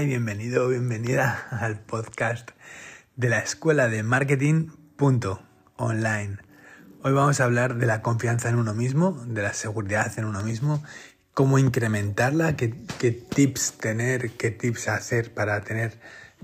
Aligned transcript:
Y 0.00 0.04
bienvenido 0.04 0.68
bienvenida 0.68 1.46
al 1.50 1.78
podcast 1.78 2.50
de 3.14 3.30
la 3.30 3.38
Escuela 3.38 3.88
de 3.88 4.02
Marketing 4.02 4.68
Online. 5.76 6.36
Hoy 7.02 7.12
vamos 7.14 7.40
a 7.40 7.44
hablar 7.44 7.76
de 7.76 7.86
la 7.86 8.02
confianza 8.02 8.50
en 8.50 8.56
uno 8.56 8.74
mismo, 8.74 9.24
de 9.26 9.40
la 9.40 9.54
seguridad 9.54 10.12
en 10.18 10.26
uno 10.26 10.42
mismo, 10.42 10.82
cómo 11.32 11.58
incrementarla, 11.58 12.56
qué, 12.56 12.68
tips 12.68 13.78
tener, 13.78 14.32
qué 14.32 14.50
tips 14.50 14.88
hacer 14.88 15.32
para 15.32 15.62
tener 15.62 15.98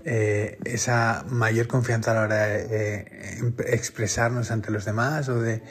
eh, 0.07 0.59
esa 0.65 1.23
mayor 1.29 1.67
confianza 1.67 2.13
a 2.13 2.15
la 2.15 2.21
hora 2.23 2.47
de 2.47 2.97
eh, 3.01 3.53
expresarnos 3.67 4.51
ante 4.51 4.71
los 4.71 4.87
demás 4.87 5.29
o 5.29 5.39
de 5.43 5.63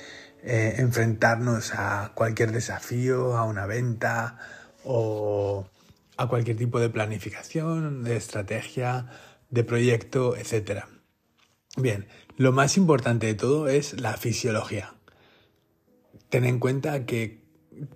eh, 0.44 0.76
enfrentarnos 0.78 1.74
a 1.74 2.12
cualquier 2.14 2.52
desafío, 2.52 3.38
a 3.38 3.46
una 3.46 3.66
venta 3.66 4.38
o 4.84 5.68
a 6.22 6.28
cualquier 6.28 6.56
tipo 6.56 6.80
de 6.80 6.90
planificación, 6.90 8.04
de 8.04 8.16
estrategia, 8.16 9.08
de 9.50 9.64
proyecto, 9.64 10.36
etc. 10.38 10.84
Bien, 11.78 12.06
lo 12.38 12.52
más 12.52 12.78
importante 12.78 13.26
de 13.26 13.34
todo 13.34 13.68
es 13.68 14.00
la 14.00 14.14
fisiología. 14.18 14.94
Ten 16.30 16.46
en 16.46 16.60
cuenta 16.60 17.08
que, 17.08 17.42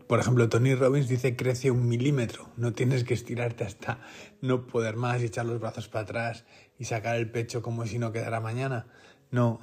por 0.08 0.20
ejemplo, 0.20 0.50
Tony 0.50 0.74
Robbins 0.74 1.08
dice 1.08 1.36
crece 1.36 1.70
un 1.70 1.88
milímetro. 1.88 2.50
No 2.58 2.74
tienes 2.74 3.04
que 3.04 3.14
estirarte 3.14 3.64
hasta 3.64 4.00
no 4.42 4.66
poder 4.66 4.96
más 4.96 5.22
y 5.22 5.26
echar 5.26 5.46
los 5.46 5.60
brazos 5.60 5.88
para 5.88 6.04
atrás 6.04 6.46
y 6.80 6.86
sacar 6.86 7.18
el 7.18 7.30
pecho 7.30 7.62
como 7.62 7.86
si 7.86 8.00
no 8.00 8.12
quedara 8.12 8.40
mañana. 8.40 8.88
No, 9.30 9.60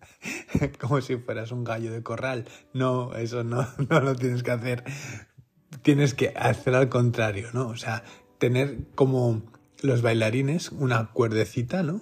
como 0.80 1.00
si 1.00 1.16
fueras 1.16 1.50
un 1.50 1.64
gallo 1.64 1.92
de 1.92 2.02
corral. 2.02 2.46
No, 2.74 3.14
eso 3.14 3.42
no, 3.42 3.66
no 3.88 4.00
lo 4.00 4.14
tienes 4.16 4.42
que 4.42 4.50
hacer 4.50 4.84
tienes 5.86 6.14
que 6.14 6.32
hacer 6.34 6.74
al 6.74 6.88
contrario, 6.88 7.50
¿no? 7.52 7.68
O 7.68 7.76
sea, 7.76 8.02
tener 8.38 8.78
como 8.96 9.44
los 9.82 10.02
bailarines 10.02 10.72
una 10.72 11.12
cuerdecita, 11.12 11.84
¿no? 11.84 12.00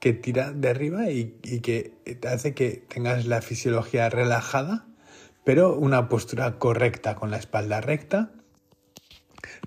Que 0.00 0.12
tira 0.12 0.50
de 0.50 0.68
arriba 0.68 1.08
y, 1.08 1.38
que 1.60 1.94
te 2.20 2.26
hace 2.26 2.52
que 2.52 2.84
tengas 2.88 3.24
la 3.26 3.40
fisiología 3.40 4.10
relajada, 4.10 4.88
pero 5.44 5.76
una 5.76 6.08
postura 6.08 6.58
correcta, 6.58 7.14
con 7.14 7.30
la 7.30 7.36
espalda 7.36 7.80
recta, 7.80 8.32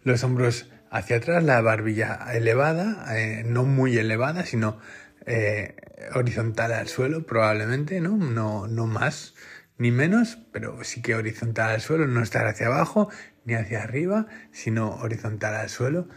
los 0.03 0.21
hombros 0.25 0.69
hacia 0.91 1.15
atrás, 1.15 1.41
la 1.41 1.61
barbilla 1.61 2.27
elevada, 2.33 3.17
eh, 3.17 3.43
no 3.45 3.63
muy 3.63 3.97
elevada, 3.97 4.45
sino 4.45 4.79
eh, 5.25 5.77
horizontal 6.13 6.73
al 6.73 6.89
suelo, 6.89 7.25
probablemente, 7.25 8.01
¿no? 8.01 8.17
No, 8.17 8.67
no 8.67 8.85
más 8.85 9.33
ni 9.77 9.91
menos, 9.91 10.37
pero 10.51 10.83
sí 10.83 11.01
que 11.01 11.15
horizontal 11.15 11.71
al 11.71 11.81
suelo, 11.81 12.07
no 12.07 12.21
estar 12.21 12.47
hacia 12.47 12.67
abajo 12.67 13.09
ni 13.43 13.55
hacia 13.55 13.83
arriba, 13.83 14.27
sino 14.51 14.95
horizontal 14.95 15.55
al 15.55 15.69
suelo. 15.69 16.07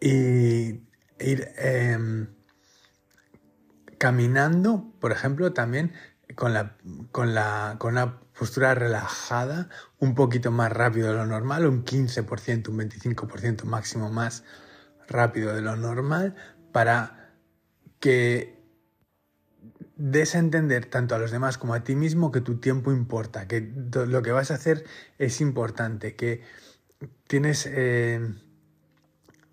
Y 0.00 0.80
ir 1.18 1.48
em, 1.56 2.28
caminando, 3.98 4.92
por 5.00 5.12
ejemplo, 5.12 5.52
también 5.52 5.92
con, 6.34 6.52
la, 6.52 6.76
con, 7.12 7.34
la, 7.34 7.76
con 7.78 7.92
una 7.92 8.20
postura 8.38 8.74
relajada, 8.74 9.68
un 9.98 10.14
poquito 10.14 10.50
más 10.50 10.72
rápido 10.72 11.08
de 11.08 11.14
lo 11.14 11.26
normal, 11.26 11.66
un 11.66 11.84
15%, 11.84 12.68
un 12.68 12.78
25% 12.78 13.64
máximo 13.64 14.10
más 14.10 14.44
rápido 15.08 15.54
de 15.54 15.62
lo 15.62 15.76
normal, 15.76 16.34
para 16.72 17.32
que 18.00 18.55
des 19.96 20.34
a 20.34 20.38
entender 20.38 20.86
tanto 20.86 21.14
a 21.14 21.18
los 21.18 21.30
demás 21.30 21.56
como 21.56 21.74
a 21.74 21.82
ti 21.82 21.96
mismo 21.96 22.30
que 22.30 22.42
tu 22.42 22.58
tiempo 22.58 22.92
importa, 22.92 23.48
que 23.48 23.72
lo 24.06 24.22
que 24.22 24.30
vas 24.30 24.50
a 24.50 24.54
hacer 24.54 24.84
es 25.18 25.40
importante, 25.40 26.14
que 26.14 26.42
tienes 27.26 27.66
eh, 27.66 28.20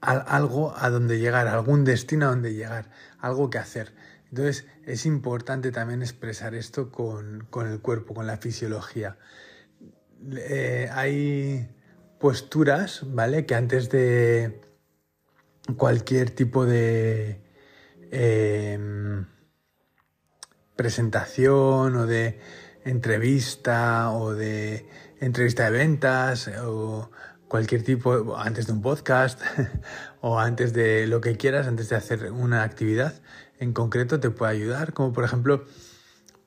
algo 0.01 0.73
a 0.77 0.89
donde 0.89 1.19
llegar, 1.19 1.47
algún 1.47 1.85
destino 1.85 2.27
a 2.27 2.29
donde 2.29 2.53
llegar, 2.53 2.91
algo 3.19 3.49
que 3.49 3.57
hacer. 3.57 3.93
Entonces 4.29 4.67
es 4.85 5.05
importante 5.05 5.71
también 5.71 6.01
expresar 6.01 6.55
esto 6.55 6.91
con, 6.91 7.47
el 7.65 7.79
cuerpo, 7.79 8.13
con 8.13 8.27
la 8.27 8.37
fisiología. 8.37 9.17
Eh, 10.35 10.89
hay 10.91 11.69
posturas, 12.19 13.01
¿vale? 13.05 13.45
Que 13.45 13.55
antes 13.55 13.89
de 13.89 14.61
cualquier 15.77 16.31
tipo 16.31 16.65
de... 16.65 17.41
Eh, 18.11 19.25
presentación 20.75 21.95
o 21.95 22.05
de 22.05 22.39
entrevista 22.85 24.11
o 24.11 24.33
de 24.33 24.87
entrevista 25.19 25.65
de 25.65 25.71
ventas 25.71 26.49
o 26.65 27.09
cualquier 27.47 27.83
tipo, 27.83 28.35
antes 28.35 28.67
de 28.67 28.73
un 28.73 28.81
podcast 28.81 29.41
o 30.21 30.39
antes 30.39 30.73
de 30.73 31.07
lo 31.07 31.21
que 31.21 31.37
quieras, 31.37 31.67
antes 31.67 31.89
de 31.89 31.95
hacer 31.95 32.31
una 32.31 32.63
actividad 32.63 33.21
en 33.59 33.73
concreto 33.73 34.19
te 34.19 34.29
puede 34.29 34.51
ayudar, 34.51 34.93
como 34.93 35.13
por 35.13 35.23
ejemplo 35.23 35.65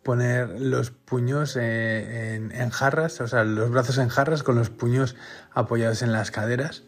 poner 0.02 0.60
los 0.60 0.90
puños 0.90 1.56
eh, 1.60 2.34
en, 2.34 2.70
jarras, 2.70 3.20
o 3.20 3.26
sea, 3.26 3.42
los 3.44 3.70
brazos 3.70 3.98
en 3.98 4.08
jarras 4.08 4.42
con 4.42 4.54
los 4.54 4.70
puños 4.70 5.16
apoyados 5.52 6.02
en 6.02 6.12
las 6.12 6.30
caderas. 6.30 6.84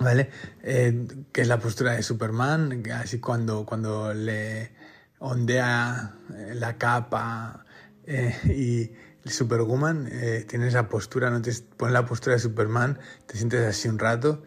¿Vale? 0.00 0.30
Eh, 0.62 1.08
que 1.32 1.40
es 1.40 1.48
la 1.48 1.58
postura 1.58 1.92
de 1.92 2.04
Superman, 2.04 2.84
así 2.94 3.18
cuando, 3.18 3.66
cuando 3.66 4.14
le, 4.14 4.70
ondea 5.18 6.14
eh, 6.34 6.54
la 6.54 6.76
capa 6.76 7.64
eh, 8.06 8.34
y 8.44 8.92
el 9.24 9.30
Superwoman 9.30 10.08
eh, 10.10 10.44
tiene 10.48 10.68
esa 10.68 10.88
postura, 10.88 11.30
no 11.30 11.42
te 11.42 11.52
pones 11.76 11.92
la 11.92 12.06
postura 12.06 12.36
de 12.36 12.40
Superman, 12.40 12.98
te 13.26 13.36
sientes 13.36 13.66
así 13.66 13.88
un 13.88 13.98
rato 13.98 14.42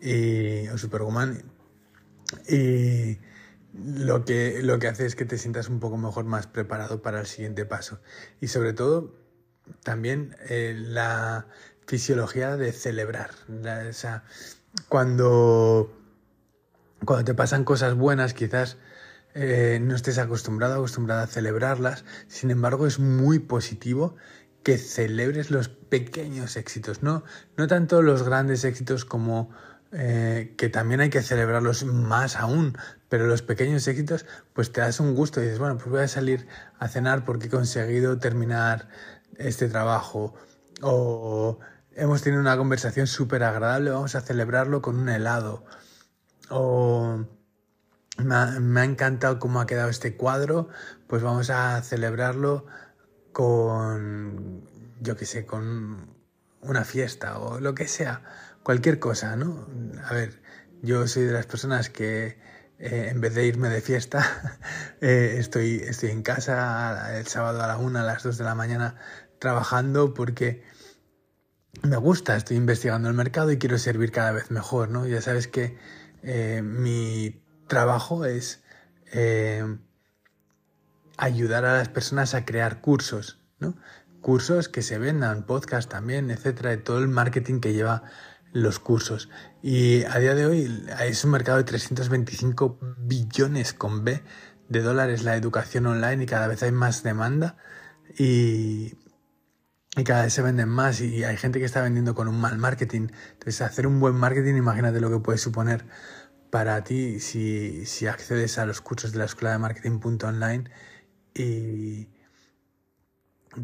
y 0.00 0.68
o 0.68 0.78
Superwoman 0.78 1.42
y 2.48 3.18
lo 3.74 4.24
que 4.24 4.62
lo 4.62 4.78
que 4.78 4.88
hace 4.88 5.06
es 5.06 5.16
que 5.16 5.24
te 5.24 5.38
sientas 5.38 5.68
un 5.68 5.80
poco 5.80 5.96
mejor, 5.96 6.24
más 6.24 6.46
preparado 6.46 7.02
para 7.02 7.20
el 7.20 7.26
siguiente 7.26 7.64
paso. 7.64 8.00
Y 8.40 8.48
sobre 8.48 8.72
todo 8.72 9.14
también 9.82 10.36
la 10.48 11.46
fisiología 11.86 12.56
de 12.56 12.72
celebrar, 12.72 13.30
o 13.88 13.92
sea, 13.92 14.24
cuando 14.88 15.92
cuando 17.04 17.24
te 17.24 17.34
pasan 17.34 17.64
cosas 17.64 17.94
buenas 17.94 18.34
quizás 18.34 18.76
eh, 19.34 19.78
no 19.80 19.94
estés 19.94 20.18
acostumbrado, 20.18 20.74
acostumbrada 20.74 21.22
a 21.22 21.26
celebrarlas. 21.26 22.04
Sin 22.28 22.50
embargo, 22.50 22.86
es 22.86 22.98
muy 22.98 23.38
positivo 23.38 24.16
que 24.62 24.76
celebres 24.78 25.50
los 25.50 25.68
pequeños 25.68 26.56
éxitos, 26.56 27.02
no, 27.02 27.24
no 27.56 27.66
tanto 27.66 28.02
los 28.02 28.22
grandes 28.22 28.64
éxitos 28.64 29.04
como 29.04 29.50
eh, 29.92 30.54
que 30.56 30.68
también 30.68 31.00
hay 31.00 31.10
que 31.10 31.22
celebrarlos 31.22 31.84
más 31.84 32.36
aún, 32.36 32.76
pero 33.08 33.26
los 33.26 33.42
pequeños 33.42 33.88
éxitos, 33.88 34.26
pues 34.52 34.70
te 34.70 34.80
das 34.80 35.00
un 35.00 35.14
gusto 35.14 35.40
y 35.40 35.44
dices, 35.44 35.58
bueno, 35.58 35.76
pues 35.76 35.88
voy 35.88 36.02
a 36.02 36.08
salir 36.08 36.46
a 36.78 36.88
cenar 36.88 37.24
porque 37.24 37.46
he 37.46 37.50
conseguido 37.50 38.18
terminar 38.18 38.88
este 39.38 39.68
trabajo 39.68 40.34
o 40.82 41.58
hemos 41.94 42.22
tenido 42.22 42.40
una 42.40 42.56
conversación 42.56 43.06
súper 43.06 43.42
agradable, 43.42 43.90
vamos 43.90 44.14
a 44.14 44.20
celebrarlo 44.20 44.82
con 44.82 44.96
un 44.96 45.08
helado 45.08 45.64
o 46.50 47.24
me 48.24 48.80
ha, 48.80 48.84
encantado 48.84 49.38
cómo 49.38 49.60
ha 49.60 49.66
quedado 49.66 49.90
este 49.90 50.16
cuadro, 50.16 50.68
pues 51.06 51.22
vamos 51.22 51.50
a 51.50 51.82
celebrarlo 51.82 52.66
con, 53.32 54.62
yo 55.00 55.16
qué 55.16 55.26
sé, 55.26 55.46
con 55.46 56.14
una 56.60 56.84
fiesta 56.84 57.38
o 57.38 57.60
lo 57.60 57.74
que 57.74 57.88
sea, 57.88 58.22
cualquier 58.62 58.98
cosa, 58.98 59.36
¿no? 59.36 59.66
A 60.04 60.14
ver, 60.14 60.42
yo 60.82 61.06
soy 61.06 61.24
de 61.24 61.32
las 61.32 61.46
personas 61.46 61.90
que 61.90 62.38
eh, 62.78 63.08
en 63.10 63.20
vez 63.20 63.34
de 63.34 63.46
irme 63.46 63.68
de 63.68 63.80
fiesta, 63.80 64.24
eh, 65.00 65.36
estoy, 65.38 65.82
estoy 65.86 66.10
en 66.10 66.22
casa 66.22 67.18
el 67.18 67.26
sábado 67.26 67.62
a 67.62 67.66
la 67.66 67.76
una, 67.76 68.00
a 68.00 68.04
las 68.04 68.22
dos 68.22 68.38
de 68.38 68.44
la 68.44 68.54
mañana 68.54 68.96
trabajando 69.38 70.14
porque 70.14 70.62
me 71.82 71.96
gusta, 71.96 72.36
estoy 72.36 72.56
investigando 72.56 73.08
el 73.08 73.14
mercado 73.14 73.52
y 73.52 73.58
quiero 73.58 73.78
servir 73.78 74.12
cada 74.12 74.32
vez 74.32 74.50
mejor, 74.50 74.90
¿no? 74.90 75.06
Ya 75.06 75.20
sabes 75.22 75.48
que 75.48 75.78
eh, 76.22 76.62
mi 76.62 77.39
trabajo 77.70 78.26
es 78.26 78.62
eh, 79.12 79.64
ayudar 81.16 81.64
a 81.64 81.78
las 81.78 81.88
personas 81.88 82.34
a 82.34 82.44
crear 82.44 82.82
cursos, 82.82 83.38
¿no? 83.58 83.74
Cursos 84.20 84.68
que 84.68 84.82
se 84.82 84.98
vendan, 84.98 85.46
podcast 85.46 85.88
también, 85.88 86.30
etcétera, 86.30 86.70
de 86.70 86.76
todo 86.76 86.98
el 86.98 87.08
marketing 87.08 87.60
que 87.60 87.72
lleva 87.72 88.02
los 88.52 88.80
cursos. 88.80 89.30
Y 89.62 90.04
a 90.04 90.18
día 90.18 90.34
de 90.34 90.44
hoy 90.44 90.84
es 91.00 91.24
un 91.24 91.30
mercado 91.30 91.56
de 91.56 91.64
325 91.64 92.78
billones 92.98 93.72
con 93.72 94.04
B 94.04 94.22
de 94.68 94.82
dólares 94.82 95.22
la 95.22 95.36
educación 95.36 95.86
online 95.86 96.24
y 96.24 96.26
cada 96.26 96.48
vez 96.48 96.62
hay 96.62 96.72
más 96.72 97.02
demanda 97.02 97.56
y, 98.18 98.94
y 99.96 100.04
cada 100.04 100.24
vez 100.24 100.34
se 100.34 100.42
venden 100.42 100.68
más 100.68 101.00
y 101.00 101.24
hay 101.24 101.36
gente 101.36 101.60
que 101.60 101.64
está 101.64 101.80
vendiendo 101.82 102.14
con 102.14 102.28
un 102.28 102.40
mal 102.40 102.58
marketing. 102.58 103.08
Entonces 103.32 103.62
hacer 103.62 103.86
un 103.86 104.00
buen 104.00 104.16
marketing, 104.16 104.56
imagínate 104.56 105.00
lo 105.00 105.10
que 105.10 105.20
puede 105.20 105.38
suponer 105.38 105.86
para 106.50 106.82
ti 106.84 107.20
si, 107.20 107.86
si 107.86 108.06
accedes 108.06 108.58
a 108.58 108.66
los 108.66 108.80
cursos 108.80 109.12
de 109.12 109.18
la 109.18 109.24
escuela 109.24 109.52
de 109.52 109.58
marketing.online 109.58 110.70
y 111.34 112.08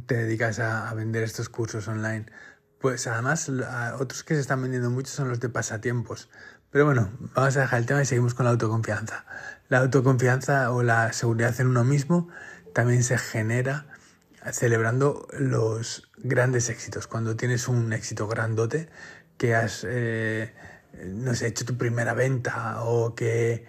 te 0.07 0.17
dedicas 0.17 0.59
a, 0.59 0.93
vender 0.95 1.23
estos 1.23 1.49
cursos 1.49 1.89
online. 1.89 2.27
Pues 2.81 3.07
además, 3.07 3.51
otros 3.99 4.23
que 4.23 4.35
se 4.35 4.41
están 4.41 4.63
vendiendo 4.63 4.91
mucho 4.91 5.13
son 5.13 5.29
los 5.29 5.41
de 5.41 5.49
pasatiempos. 5.49 6.29
Pero 6.71 6.85
bueno, 6.85 7.11
vamos 7.35 7.57
a 7.57 7.61
dejar 7.61 7.81
el 7.81 7.87
tema 7.87 8.03
y 8.03 8.07
seguimos 8.07 8.35
con 8.35 8.45
la 8.45 8.51
autoconfianza. 8.51 9.25
La 9.69 9.79
autoconfianza 9.79 10.71
o 10.73 10.83
la 10.83 11.13
seguridad 11.13 11.59
en 11.61 11.69
uno 11.69 11.85
mismo 11.85 12.29
también 12.75 13.03
se 13.03 13.19
genera 13.19 13.87
celebrando 14.53 15.27
los 15.33 16.11
grandes 16.19 16.69
éxitos. 16.69 17.07
Cuando 17.07 17.37
tienes 17.37 17.67
un 17.69 17.93
éxito 17.93 18.29
grandote, 18.29 18.89
que 19.39 19.55
has, 19.55 19.85
eh, 19.89 20.55
no 21.05 21.35
sé, 21.35 21.49
hecho 21.49 21.65
tu 21.65 21.77
primera 21.77 22.15
venta 22.15 22.83
o 22.85 23.15
que 23.15 23.67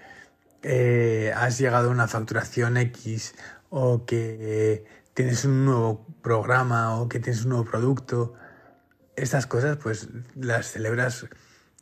eh, 0.64 1.34
has 1.36 1.58
llegado 1.58 1.90
a 1.90 1.92
una 1.92 2.08
facturación 2.08 2.78
X 2.78 3.36
o 3.70 4.06
que 4.06 4.86
tienes 5.14 5.46
un 5.46 5.66
nuevo 5.66 6.06
programa 6.22 7.00
o 7.00 7.10
que 7.10 7.20
tienes 7.20 7.44
un 7.44 7.50
nuevo 7.50 7.66
producto, 7.66 8.34
estas 9.16 9.48
cosas 9.48 9.78
pues 9.78 10.10
las 10.36 10.72
celebras 10.72 11.28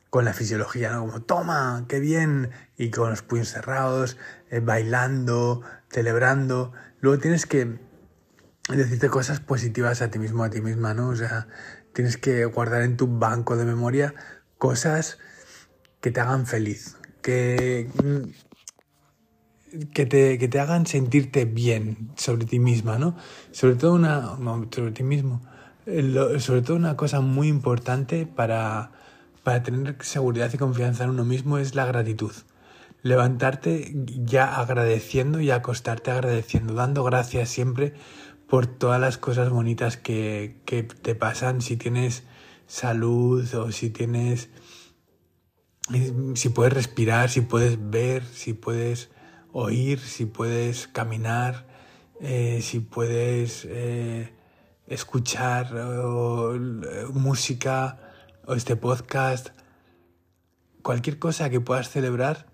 con 0.09 0.23
la 0.23 0.33
fisiología, 0.33 0.91
¿no? 0.91 1.01
Como, 1.05 1.21
toma, 1.23 1.85
qué 1.89 1.99
bien, 1.99 2.51
y 2.77 2.89
con 2.89 3.09
los 3.09 3.21
puños 3.21 3.49
cerrados, 3.49 4.17
eh, 4.49 4.61
bailando, 4.61 5.61
celebrando. 5.89 6.71
Luego 7.01 7.19
tienes 7.19 7.45
que 7.45 7.79
decirte 8.69 9.09
cosas 9.09 9.41
positivas 9.41 10.01
a 10.01 10.09
ti 10.09 10.19
mismo, 10.19 10.45
a 10.45 10.49
ti 10.49 10.61
misma, 10.61 10.93
¿no? 10.93 11.09
O 11.09 11.15
sea, 11.17 11.47
tienes 11.91 12.15
que 12.15 12.45
guardar 12.45 12.83
en 12.83 12.95
tu 12.95 13.07
banco 13.07 13.57
de 13.57 13.65
memoria 13.65 14.15
cosas 14.57 15.19
que 16.05 16.11
te 16.11 16.19
hagan 16.19 16.45
feliz, 16.45 16.97
que, 17.23 17.89
que, 19.91 20.05
te, 20.05 20.37
que 20.37 20.47
te 20.47 20.59
hagan 20.59 20.85
sentirte 20.85 21.45
bien 21.45 22.11
sobre 22.15 22.45
ti 22.45 22.59
misma, 22.59 22.99
¿no? 22.99 23.15
Sobre 23.51 23.73
todo 23.73 23.95
una, 23.95 24.37
sobre 24.69 24.91
ti 24.91 25.01
mismo, 25.01 25.41
sobre 26.37 26.61
todo 26.61 26.77
una 26.77 26.95
cosa 26.95 27.21
muy 27.21 27.47
importante 27.47 28.27
para 28.27 28.91
para 29.41 29.63
tener 29.63 29.97
seguridad 30.01 30.51
y 30.53 30.57
confianza 30.57 31.05
en 31.05 31.09
uno 31.09 31.25
mismo 31.25 31.57
es 31.57 31.73
la 31.73 31.87
gratitud. 31.87 32.33
Levantarte 33.01 33.95
ya 34.05 34.59
agradeciendo 34.59 35.39
y 35.39 35.49
acostarte 35.49 36.11
agradeciendo, 36.11 36.75
dando 36.75 37.03
gracias 37.03 37.49
siempre 37.49 37.95
por 38.47 38.67
todas 38.67 39.01
las 39.01 39.17
cosas 39.17 39.49
bonitas 39.49 39.97
que, 39.97 40.57
que 40.65 40.83
te 40.83 41.15
pasan, 41.15 41.61
si 41.61 41.77
tienes 41.77 42.21
salud 42.67 43.51
o 43.55 43.71
si 43.71 43.89
tienes, 43.89 44.49
si 46.33 46.49
puedes 46.49 46.73
respirar, 46.73 47.29
si 47.29 47.41
puedes 47.41 47.77
ver, 47.89 48.25
si 48.25 48.53
puedes 48.53 49.09
oír, 49.51 49.99
si 49.99 50.25
puedes 50.25 50.87
caminar, 50.87 51.67
eh, 52.19 52.59
si 52.61 52.79
puedes 52.79 53.65
eh, 53.69 54.33
escuchar 54.87 55.73
música, 57.13 57.99
o 58.47 58.53
este 58.53 58.75
podcast, 58.75 59.49
cualquier 60.81 61.19
cosa 61.19 61.49
que 61.49 61.61
puedas 61.61 61.89
celebrar, 61.89 62.47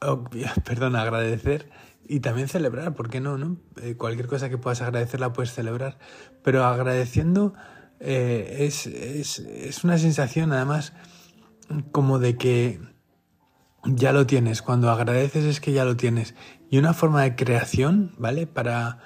perdón, 0.64 0.96
agradecer 0.96 1.70
y 2.06 2.20
también 2.20 2.48
celebrar, 2.48 2.94
¿por 2.94 3.08
qué 3.08 3.20
no? 3.20 3.38
no? 3.38 3.56
Eh, 3.82 3.94
cualquier 3.96 4.26
cosa 4.26 4.48
que 4.50 4.58
puedas 4.58 4.82
agradecer 4.82 5.20
la 5.20 5.32
puedes 5.32 5.52
celebrar, 5.52 5.98
pero 6.42 6.64
agradeciendo 6.64 7.54
es, 7.98 8.86
es, 8.86 9.38
es 9.40 9.84
una 9.84 9.98
sensación 9.98 10.52
además 10.52 10.94
como 11.92 12.18
de 12.18 12.36
que 12.36 12.80
ya 13.84 14.12
lo 14.12 14.26
tienes, 14.26 14.62
cuando 14.62 14.90
agradeces 14.90 15.44
es 15.44 15.60
que 15.60 15.72
ya 15.72 15.84
lo 15.84 15.96
tienes. 15.96 16.34
Y 16.70 16.78
una 16.78 16.94
forma 16.94 17.22
de 17.22 17.36
creación, 17.36 18.12
¿vale? 18.18 18.46
Para 18.46 18.98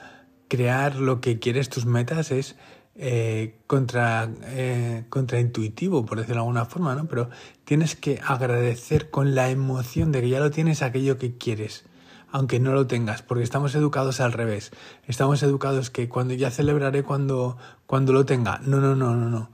crear 0.49 0.96
lo 0.96 1.20
que 1.20 1.38
quieres, 1.38 1.69
tus 1.69 1.87
metas, 1.87 2.31
es 2.31 2.56
eh, 2.96 3.61
contra, 3.66 4.31
eh, 4.44 5.06
contraintuitivo, 5.08 6.05
por 6.06 6.19
decirlo 6.19 6.43
de 6.43 6.46
alguna 6.46 6.64
forma, 6.64 6.94
¿no? 6.94 7.06
Pero 7.06 7.31
tienes 7.64 7.96
que 7.96 8.20
agradecer 8.25 9.11
con 9.11 9.34
la 9.34 9.50
emoción 9.50 10.12
de 10.12 10.20
que 10.20 10.28
ya 10.28 10.40
lo 10.40 10.50
tienes 10.50 10.82
aquello 10.82 11.19
que 11.19 11.37
quieres, 11.37 11.84
aunque 12.31 12.61
no 12.61 12.72
lo 12.72 12.87
tengas, 12.87 13.22
porque 13.22 13.44
estamos 13.44 13.75
educados 13.75 14.20
al 14.20 14.32
revés. 14.32 14.72
Estamos 15.06 15.43
educados 15.43 15.90
que 15.90 16.08
cuando 16.08 16.34
ya 16.34 16.50
celebraré 16.50 17.02
cuando, 17.02 17.56
cuando 17.87 18.12
lo 18.12 18.25
tenga. 18.25 18.61
No, 18.64 18.81
no, 18.81 18.94
no, 18.94 19.14
no, 19.16 19.28
no. 19.28 19.50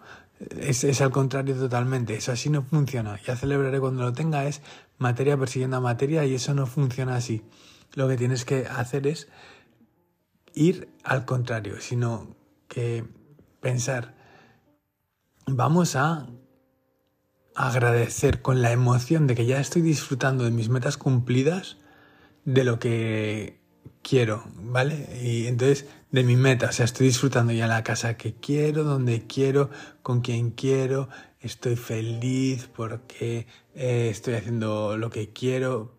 Es, 0.59 0.85
es 0.85 1.01
al 1.01 1.11
contrario 1.11 1.55
totalmente. 1.55 2.15
Eso 2.15 2.33
así 2.33 2.49
no 2.49 2.63
funciona. 2.63 3.21
Ya 3.27 3.37
celebraré 3.37 3.81
cuando 3.81 4.03
lo 4.03 4.13
tenga 4.13 4.47
es 4.47 4.63
materia 4.99 5.37
persiguiendo 5.37 5.77
a 5.77 5.81
materia 5.81 6.25
y 6.25 6.35
eso 6.35 6.55
no 6.55 6.67
funciona 6.67 7.17
así. 7.17 7.43
Lo 7.95 8.09
que 8.09 8.17
tienes 8.17 8.45
que 8.45 8.67
hacer 8.67 9.07
es 9.07 9.29
ir 10.55 10.89
al 11.05 11.25
contrario, 11.25 11.81
sino 11.81 12.37
que 12.69 13.05
pensar, 13.61 14.15
vamos 15.47 15.97
a 15.97 16.29
agradecer 17.55 18.43
con 18.43 18.63
la 18.63 18.73
emoción 18.73 19.27
de 19.27 19.35
que 19.35 19.47
ya 19.47 19.61
estoy 19.61 19.83
disfrutando 19.83 20.45
de 20.45 20.51
mis 20.51 20.69
metas 20.69 20.97
cumplidas, 20.97 21.79
de 22.45 22.65
lo 22.65 22.79
que 22.79 23.60
quiero, 24.03 24.45
¿vale? 24.57 25.09
Y 25.23 25.47
entonces 25.47 25.87
de 26.11 26.25
mi 26.25 26.37
meta, 26.37 26.69
o 26.69 26.73
sea, 26.73 26.85
estoy 26.85 27.07
disfrutando 27.09 27.53
ya 27.53 27.67
la 27.67 27.85
casa 27.85 28.17
que 28.17 28.35
quiero, 28.35 28.85
donde 28.85 29.27
quiero, 29.27 29.71
con 30.03 30.21
quien 30.21 30.51
quiero, 30.51 31.09
estoy 31.41 31.77
feliz 31.77 32.69
porque 32.75 33.47
eh, 33.75 34.09
estoy 34.11 34.35
haciendo 34.35 34.97
lo 34.97 35.11
que 35.11 35.33
quiero 35.33 35.99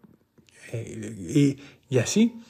eh, 0.72 1.58
y, 1.90 1.96
y 1.96 2.00
así 2.00 2.42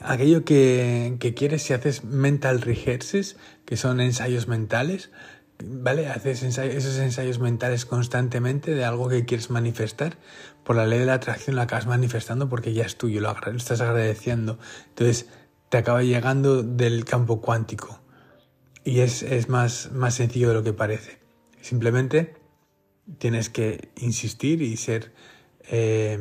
aquello 0.00 0.44
que, 0.44 1.16
que, 1.20 1.34
quieres 1.34 1.62
si 1.62 1.72
haces 1.72 2.04
mental 2.04 2.62
rehearses, 2.62 3.36
que 3.64 3.76
son 3.76 4.00
ensayos 4.00 4.48
mentales, 4.48 5.10
¿vale? 5.62 6.08
Haces 6.08 6.42
esos 6.42 6.98
ensayos 6.98 7.38
mentales 7.38 7.84
constantemente 7.84 8.74
de 8.74 8.84
algo 8.84 9.08
que 9.08 9.24
quieres 9.24 9.50
manifestar, 9.50 10.16
por 10.64 10.76
la 10.76 10.86
ley 10.86 10.98
de 10.98 11.06
la 11.06 11.14
atracción 11.14 11.56
lo 11.56 11.62
acabas 11.62 11.86
manifestando 11.86 12.48
porque 12.48 12.72
ya 12.72 12.84
es 12.84 12.96
tuyo, 12.96 13.20
lo, 13.20 13.34
estás 13.56 13.80
agradeciendo. 13.80 14.58
Entonces 14.88 15.28
te 15.68 15.78
acaba 15.78 16.02
llegando 16.02 16.62
del 16.62 17.04
campo 17.04 17.40
cuántico 17.40 18.00
y 18.84 19.00
es, 19.00 19.22
es 19.22 19.48
más, 19.48 19.90
más 19.92 20.14
sencillo 20.14 20.48
de 20.48 20.54
lo 20.54 20.62
que 20.62 20.72
parece. 20.72 21.18
Simplemente 21.60 22.34
tienes 23.18 23.50
que 23.50 23.90
insistir 23.96 24.62
y 24.62 24.76
ser... 24.76 25.12
Eh, 25.64 26.18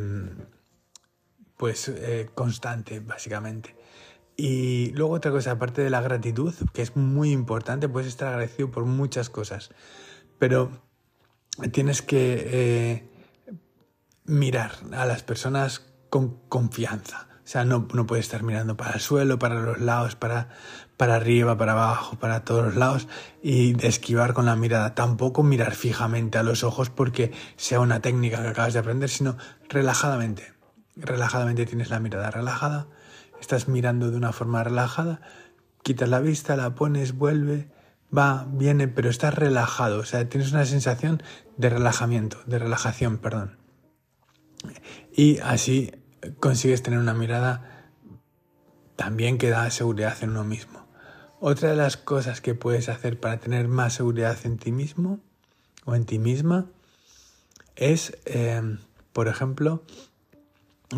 pues 1.60 1.90
eh, 1.90 2.30
constante, 2.34 3.02
básicamente. 3.02 3.76
Y 4.38 4.92
luego 4.94 5.16
otra 5.16 5.30
cosa, 5.30 5.52
aparte 5.52 5.82
de 5.82 5.90
la 5.90 6.00
gratitud, 6.00 6.54
que 6.72 6.82
es 6.82 6.96
muy 6.96 7.32
importante, 7.32 7.90
puedes 7.90 8.08
estar 8.08 8.30
agradecido 8.30 8.72
por 8.72 8.86
muchas 8.86 9.30
cosas, 9.30 9.70
pero 10.38 10.72
tienes 11.74 12.02
que 12.02 12.48
eh, 12.50 13.09
mirar 14.30 14.72
a 14.94 15.06
las 15.06 15.24
personas 15.24 15.86
con 16.10 16.40
confianza. 16.50 17.28
O 17.44 17.52
sea, 17.52 17.66
no, 17.66 17.88
no 17.94 18.06
puedes 18.06 18.26
estar 18.26 18.44
mirando 18.44 18.78
para 18.78 18.94
el 18.94 19.00
suelo, 19.00 19.40
para 19.40 19.56
los 19.56 19.82
lados, 19.82 20.16
para, 20.16 20.50
para 20.98 21.16
arriba, 21.16 21.58
para 21.58 21.72
abajo, 21.72 22.18
para 22.20 22.46
todos 22.46 22.64
los 22.64 22.76
lados 22.76 23.08
y 23.42 23.84
esquivar 23.86 24.34
con 24.34 24.46
la 24.46 24.56
mirada. 24.56 24.94
Tampoco 24.94 25.42
mirar 25.42 25.74
fijamente 25.74 26.38
a 26.38 26.44
los 26.44 26.64
ojos 26.64 26.90
porque 26.90 27.32
sea 27.58 27.80
una 27.80 28.02
técnica 28.02 28.42
que 28.42 28.50
acabas 28.50 28.74
de 28.74 28.80
aprender, 28.80 29.10
sino 29.10 29.36
relajadamente 29.68 30.60
relajadamente 31.00 31.66
tienes 31.66 31.90
la 31.90 32.00
mirada 32.00 32.32
relajada, 32.32 32.88
estás 33.40 33.68
mirando 33.68 34.12
de 34.12 34.18
una 34.18 34.34
forma 34.34 34.64
relajada, 34.64 35.22
quitas 35.82 36.10
la 36.10 36.20
vista, 36.20 36.56
la 36.56 36.76
pones, 36.76 37.18
vuelve, 37.18 37.70
va, 38.16 38.46
viene, 38.50 38.88
pero 38.88 39.10
estás 39.10 39.34
relajado, 39.34 40.00
o 40.00 40.06
sea, 40.06 40.28
tienes 40.30 40.52
una 40.52 40.66
sensación 40.66 41.24
de 41.58 41.70
relajamiento, 41.70 42.38
de 42.46 42.60
relajación, 42.60 43.18
perdón. 43.18 43.59
Y 45.14 45.40
así 45.40 45.92
consigues 46.40 46.84
tener 46.84 47.00
una 47.00 47.14
mirada 47.14 47.92
también 48.96 49.38
que 49.38 49.50
da 49.50 49.70
seguridad 49.72 50.18
en 50.22 50.32
uno 50.32 50.44
mismo. 50.44 50.86
Otra 51.40 51.70
de 51.70 51.76
las 51.76 51.96
cosas 51.96 52.42
que 52.42 52.54
puedes 52.54 52.90
hacer 52.90 53.20
para 53.20 53.40
tener 53.40 53.68
más 53.68 53.94
seguridad 53.94 54.38
en 54.44 54.58
ti 54.58 54.72
mismo 54.72 55.20
o 55.86 55.96
en 55.96 56.06
ti 56.06 56.20
misma 56.20 56.68
es, 57.76 58.18
eh, 58.26 58.62
por 59.14 59.30
ejemplo, 59.30 59.84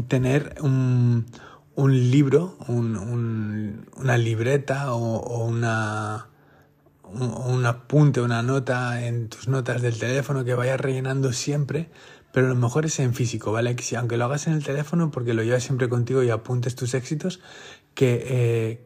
tener 0.08 0.56
un, 0.62 1.28
un 1.76 2.12
libro, 2.12 2.58
un, 2.68 3.86
una 3.96 4.18
libreta 4.18 4.94
o, 4.94 5.46
una, 5.46 6.28
un, 7.04 7.66
apunte, 7.66 8.22
una 8.22 8.42
nota 8.42 9.06
en 9.06 9.30
tus 9.30 9.48
notas 9.48 9.82
del 9.82 9.98
teléfono 9.98 10.44
que 10.44 10.54
vayas 10.54 10.80
rellenando 10.80 11.34
siempre, 11.34 11.90
pero 12.32 12.48
lo 12.48 12.56
mejor 12.56 12.86
es 12.86 13.00
en 13.00 13.14
físico, 13.14 13.52
¿vale? 13.52 13.76
Que 13.76 13.84
si, 13.84 13.96
aunque 13.96 14.18
lo 14.18 14.26
hagas 14.26 14.48
en 14.48 14.54
el 14.54 14.64
teléfono 14.64 15.12
porque 15.12 15.34
lo 15.34 15.44
llevas 15.44 15.64
siempre 15.64 15.90
contigo 15.90 16.24
y 16.24 16.30
apuntes 16.30 16.76
tus 16.76 16.94
éxitos, 16.94 17.40
que, 17.94 18.24
eh, 18.26 18.86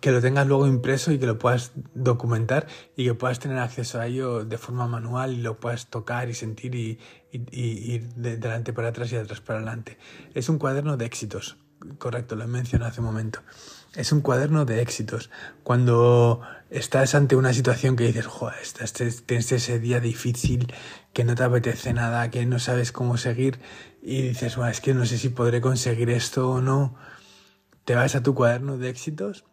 que 0.00 0.10
lo 0.10 0.20
tengas 0.20 0.46
luego 0.46 0.66
impreso 0.66 1.12
y 1.12 1.18
que 1.18 1.26
lo 1.26 1.38
puedas 1.38 1.72
documentar 1.94 2.66
y 2.96 3.04
que 3.04 3.14
puedas 3.14 3.38
tener 3.38 3.58
acceso 3.58 4.00
a 4.00 4.06
ello 4.06 4.44
de 4.44 4.58
forma 4.58 4.86
manual 4.86 5.34
y 5.34 5.42
lo 5.42 5.58
puedas 5.58 5.88
tocar 5.88 6.28
y 6.28 6.34
sentir 6.34 6.74
y, 6.74 6.98
ir 7.32 8.08
de 8.14 8.36
delante 8.36 8.72
para 8.72 8.88
atrás 8.88 9.12
y 9.12 9.16
de 9.16 9.22
atrás 9.22 9.40
para 9.40 9.58
adelante. 9.58 9.98
Es 10.34 10.48
un 10.48 10.58
cuaderno 10.58 10.96
de 10.96 11.04
éxitos, 11.04 11.56
correcto, 11.98 12.34
lo 12.36 12.44
he 12.44 12.48
mencionado 12.48 12.90
hace 12.90 13.00
un 13.00 13.06
momento. 13.06 13.40
Es 13.96 14.12
un 14.12 14.20
cuaderno 14.20 14.64
de 14.64 14.82
éxitos. 14.82 15.30
Cuando 15.62 16.42
estás 16.70 17.14
ante 17.14 17.34
una 17.34 17.52
situación 17.52 17.96
que 17.96 18.04
dices, 18.04 18.26
joder, 18.26 18.58
estás, 18.60 18.92
tienes 18.92 19.50
ese 19.50 19.78
día 19.78 20.00
difícil, 20.00 20.72
que 21.12 21.24
no 21.24 21.34
te 21.34 21.44
apetece 21.44 21.92
nada, 21.92 22.30
que 22.30 22.44
no 22.46 22.58
sabes 22.58 22.92
cómo 22.92 23.16
seguir 23.16 23.58
y 24.02 24.22
dices, 24.22 24.56
es 24.56 24.80
que 24.80 24.94
no 24.94 25.06
sé 25.06 25.18
si 25.18 25.30
podré 25.30 25.60
conseguir 25.60 26.10
esto 26.10 26.50
o 26.50 26.60
no, 26.60 26.94
te 27.84 27.94
vas 27.94 28.14
a 28.14 28.22
tu 28.22 28.34
cuaderno 28.34 28.78
de 28.78 28.90
éxitos 28.90 29.44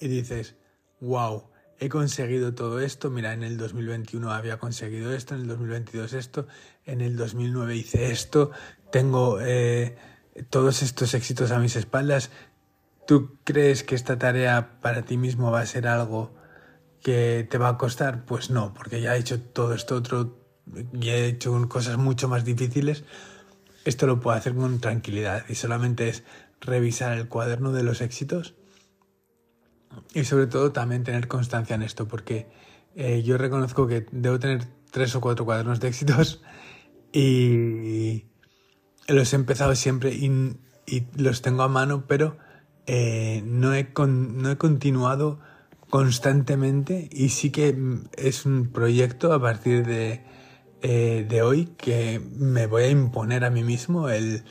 y 0.00 0.08
dices, 0.08 0.56
wow, 1.00 1.50
he 1.78 1.88
conseguido 1.88 2.54
todo 2.54 2.80
esto, 2.80 3.10
mira, 3.10 3.32
en 3.32 3.42
el 3.42 3.56
2021 3.56 4.30
había 4.30 4.58
conseguido 4.58 5.14
esto, 5.14 5.34
en 5.34 5.42
el 5.42 5.46
2022 5.48 6.12
esto, 6.14 6.48
en 6.84 7.00
el 7.00 7.16
2009 7.16 7.76
hice 7.76 8.10
esto, 8.10 8.50
tengo 8.90 9.38
eh, 9.40 9.96
todos 10.50 10.82
estos 10.82 11.14
éxitos 11.14 11.50
a 11.50 11.58
mis 11.58 11.76
espaldas, 11.76 12.30
¿Tú 13.06 13.38
crees 13.44 13.84
que 13.84 13.94
esta 13.94 14.18
tarea 14.18 14.80
para 14.80 15.02
ti 15.02 15.16
mismo 15.16 15.52
va 15.52 15.60
a 15.60 15.66
ser 15.66 15.86
algo 15.86 16.34
que 17.02 17.46
te 17.48 17.56
va 17.56 17.68
a 17.68 17.78
costar? 17.78 18.24
Pues 18.24 18.50
no, 18.50 18.74
porque 18.74 19.00
ya 19.00 19.14
he 19.14 19.18
hecho 19.20 19.40
todo 19.40 19.74
esto 19.74 19.94
otro 19.94 20.38
y 20.92 21.08
he 21.10 21.26
hecho 21.26 21.68
cosas 21.68 21.98
mucho 21.98 22.28
más 22.28 22.44
difíciles. 22.44 23.04
Esto 23.84 24.08
lo 24.08 24.18
puedo 24.18 24.36
hacer 24.36 24.56
con 24.56 24.80
tranquilidad 24.80 25.44
y 25.48 25.54
solamente 25.54 26.08
es 26.08 26.24
revisar 26.60 27.16
el 27.16 27.28
cuaderno 27.28 27.70
de 27.70 27.84
los 27.84 28.00
éxitos 28.00 28.54
y 30.12 30.24
sobre 30.24 30.48
todo 30.48 30.72
también 30.72 31.04
tener 31.04 31.28
constancia 31.28 31.76
en 31.76 31.82
esto, 31.82 32.08
porque 32.08 32.48
eh, 32.96 33.22
yo 33.22 33.38
reconozco 33.38 33.86
que 33.86 34.06
debo 34.10 34.40
tener 34.40 34.64
tres 34.90 35.14
o 35.14 35.20
cuatro 35.20 35.44
cuadernos 35.44 35.78
de 35.78 35.88
éxitos 35.88 36.42
y 37.12 38.24
los 39.06 39.32
he 39.32 39.36
empezado 39.36 39.76
siempre 39.76 40.12
y 40.12 41.06
los 41.16 41.40
tengo 41.42 41.62
a 41.62 41.68
mano, 41.68 42.04
pero 42.08 42.36
eh, 42.86 43.42
no, 43.44 43.74
he 43.74 43.88
no 43.96 44.50
he 44.50 44.56
continuado 44.56 45.40
constantemente 45.90 47.08
y 47.12 47.30
sí 47.30 47.50
que 47.50 47.76
es 48.16 48.46
un 48.46 48.70
proyecto 48.72 49.32
a 49.32 49.40
partir 49.40 49.84
de, 49.84 50.24
eh, 50.82 51.26
de 51.28 51.42
hoy 51.42 51.66
que 51.76 52.20
me 52.20 52.66
voy 52.66 52.84
a 52.84 52.88
imponer 52.88 53.44
a 53.44 53.50
mí 53.50 53.64
mismo 53.64 54.08
el 54.08 54.44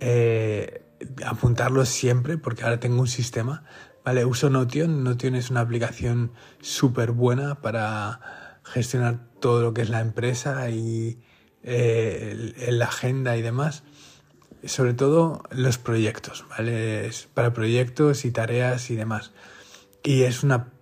eh, 0.00 0.84
apuntarlo 1.24 1.84
siempre 1.84 2.38
porque 2.38 2.64
ahora 2.64 2.80
tengo 2.80 3.00
un 3.00 3.08
sistema. 3.08 3.64
Vale, 4.04 4.24
uso 4.24 4.50
Notion. 4.50 5.04
Notion 5.04 5.34
es 5.34 5.50
una 5.50 5.60
aplicación 5.60 6.32
súper 6.60 7.12
buena 7.12 7.60
para 7.60 8.60
gestionar 8.64 9.30
todo 9.40 9.62
lo 9.62 9.74
que 9.74 9.82
es 9.82 9.90
la 9.90 10.00
empresa 10.00 10.70
y 10.70 11.20
la 11.62 12.84
agenda 12.84 13.36
y 13.36 13.42
demás 13.42 13.82
sobre 14.66 14.94
todo 14.94 15.42
los 15.50 15.78
proyectos, 15.78 16.44
¿vale? 16.50 17.10
Para 17.34 17.52
proyectos 17.52 18.24
y 18.24 18.30
tareas 18.30 18.90
y 18.90 18.96
demás. 18.96 19.32
Y 20.02 20.22
es 20.22 20.42
una 20.42 20.72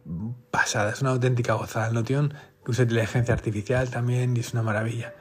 pasada, 0.51 0.93
es 0.93 1.01
una 1.01 1.11
auténtica 1.11 1.55
gozada. 1.55 1.91
Notion 1.91 2.35
usa 2.67 2.85
inteligencia 2.85 3.35
artificial 3.35 3.91
también 3.91 4.37
y 4.37 4.41
es 4.41 4.53
una 4.53 4.63
maravilla. 4.63 5.15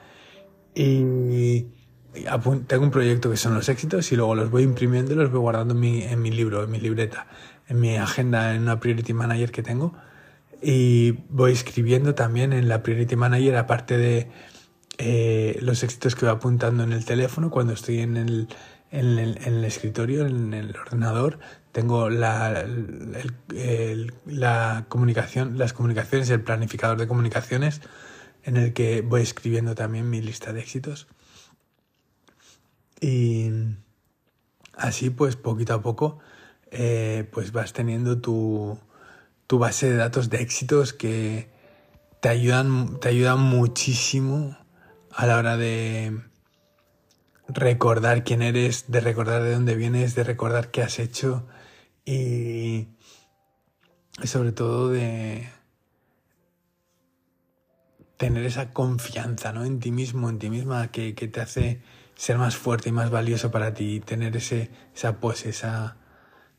Y 0.76 1.66
tengo 2.68 2.84
un 2.84 2.92
proyecto 2.92 3.30
que 3.30 3.38
son 3.38 3.54
los 3.54 3.70
éxitos 3.70 4.12
y 4.12 4.16
luego 4.16 4.36
los 4.36 4.52
voy 4.52 4.64
imprimiendo 4.64 5.14
y 5.14 5.16
los 5.16 5.32
voy 5.32 5.40
guardando 5.40 5.74
en 5.74 5.80
mi, 5.80 6.04
en 6.04 6.22
mi 6.22 6.32
libro, 6.32 6.64
en 6.64 6.72
mi 6.72 6.80
libreta, 6.80 7.28
en 7.68 7.80
mi 7.80 7.96
agenda, 7.98 8.54
en 8.54 8.64
una 8.64 8.80
Priority 8.80 9.14
Manager 9.14 9.52
que 9.52 9.64
tengo. 9.64 9.94
Y 10.62 11.12
voy 11.30 11.52
escribiendo 11.52 12.16
también 12.16 12.54
en 12.54 12.70
la 12.70 12.84
Priority 12.84 13.16
Manager, 13.16 13.58
aparte 13.58 13.98
de 13.98 14.32
eh, 14.98 15.58
los 15.62 15.84
éxitos 15.84 16.16
que 16.16 16.26
voy 16.26 16.36
apuntando 16.36 16.84
en 16.84 16.94
el 16.94 17.06
teléfono 17.06 17.50
cuando 17.50 17.74
estoy 17.74 18.00
en 18.00 18.18
el, 18.18 18.48
en 18.92 19.18
el, 19.18 19.38
en 19.44 19.56
el 19.56 19.66
escritorio, 19.66 20.26
en 20.26 20.54
el 20.54 20.76
ordenador. 20.76 21.40
Tengo 21.72 22.10
la, 22.10 22.66
la 24.26 24.86
comunicación, 24.90 25.58
las 25.58 25.74
comunicaciones, 25.74 26.30
el 26.30 26.42
planificador 26.42 26.98
de 26.98 27.08
comunicaciones 27.08 27.82
en 28.44 28.58
el 28.58 28.74
que 28.74 29.02
voy 29.02 29.22
escribiendo 29.22 29.74
también 29.74 30.10
mi 30.10 30.22
lista 30.22 30.54
de 30.54 30.60
éxitos. 30.60 31.08
Y 33.02 33.50
así 34.76 35.10
pues 35.10 35.36
poquito 35.36 35.74
a 35.74 35.82
poco 35.82 36.20
eh, 36.72 37.28
pues 37.32 37.52
vas 37.52 37.74
teniendo 37.74 38.20
tu, 38.20 38.80
tu 39.48 39.60
base 39.60 39.90
de 39.90 39.98
datos 39.98 40.30
de 40.30 40.38
éxitos 40.38 40.94
que 40.94 41.50
te 42.22 42.30
ayudan, 42.30 43.00
te 43.00 43.10
ayudan 43.10 43.40
muchísimo 43.40 44.58
a 45.16 45.28
la 45.28 45.38
hora 45.38 45.58
de 45.58 46.22
recordar 47.48 48.24
quién 48.24 48.42
eres, 48.42 48.86
de 48.92 49.00
recordar 49.00 49.44
de 49.44 49.54
dónde 49.54 49.76
vienes, 49.76 50.16
de 50.16 50.24
recordar 50.24 50.72
qué 50.72 50.82
has 50.82 51.00
hecho 51.00 51.48
y 52.06 52.88
sobre 54.24 54.52
todo 54.52 54.90
de 54.90 55.50
tener 58.18 58.46
esa 58.46 58.72
confianza 58.72 59.52
¿no? 59.52 59.66
en 59.66 59.80
ti 59.80 59.92
mismo, 59.92 60.30
en 60.30 60.40
ti 60.40 60.50
misma, 60.50 60.92
que, 60.92 61.14
te 61.14 61.42
hace 61.42 61.82
ser 62.16 62.38
más 62.38 62.56
fuerte 62.56 62.90
y 62.90 62.92
más 62.92 63.10
valioso 63.10 63.52
para 63.52 63.74
ti, 63.74 64.00
tener 64.00 64.36
ese, 64.38 64.72
esa 64.96 65.20
pues, 65.20 65.46
esa, 65.46 65.98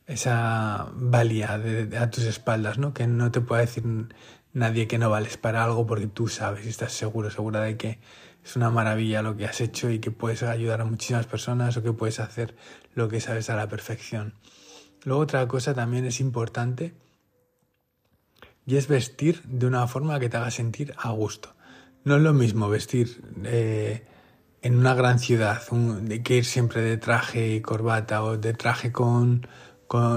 esa 0.07 0.91
valía 0.95 1.55
a 2.01 2.11
tus 2.11 2.25
espaldas, 2.25 2.79
¿no? 2.79 2.93
que 2.93 3.07
no 3.07 3.31
te 3.31 3.41
pueda 3.41 3.63
decir 3.63 3.85
nadie 4.53 4.87
que 4.87 4.99
no 4.99 5.11
vales 5.11 5.37
para 5.37 5.65
algo 5.65 5.87
porque 5.87 6.07
tú 6.07 6.29
sabes 6.29 6.67
y 6.67 6.69
estás 6.69 6.93
seguro, 6.93 7.31
segura 7.31 7.61
de 7.61 7.77
que 7.77 7.99
es 8.45 8.57
una 8.57 8.71
maravilla 8.71 9.23
lo 9.23 9.37
que 9.37 9.47
has 9.47 9.61
hecho 9.61 9.91
y 9.91 9.99
que 9.99 10.11
puedes 10.11 10.43
ayudar 10.43 10.83
a 10.83 10.85
muchísimas 10.85 11.27
personas 11.27 11.77
o 11.77 11.83
que 11.83 11.93
puedes 11.93 12.21
hacer 12.21 12.55
lo 12.95 13.09
que 13.09 13.21
sabes 13.21 13.49
a 13.49 13.57
la 13.57 13.69
perfección. 13.69 14.35
Luego 15.05 15.23
otra 15.23 15.49
cosa 15.49 15.75
también 15.75 16.05
es 16.05 16.21
importante 16.21 16.95
y 18.67 18.77
es 18.77 18.87
vestir 18.87 19.43
de 19.45 19.67
una 19.67 19.87
forma 19.87 20.21
que 20.21 20.29
te 20.29 20.37
haga 20.37 20.51
sentir 20.51 20.95
a 20.99 21.11
gusto. 21.11 21.55
No 22.05 22.17
es 22.17 22.23
lo 22.23 22.35
mismo 22.35 22.69
vestir 22.69 23.23
eh, 23.45 24.07
en 24.61 24.79
una 24.79 24.95
gran 24.95 25.19
ciudad, 25.19 25.63
de 25.71 26.23
que 26.23 26.37
ir 26.37 26.45
siempre 26.45 26.83
de 26.83 26.99
traje 26.99 27.55
y 27.55 27.61
corbata 27.61 28.23
o 28.23 28.37
de 28.37 28.53
traje 28.53 28.93
con, 28.93 29.47